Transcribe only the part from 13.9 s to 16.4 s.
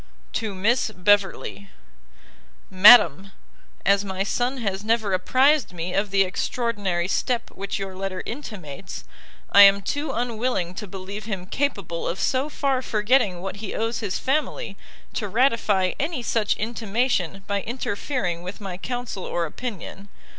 his family, to ratify any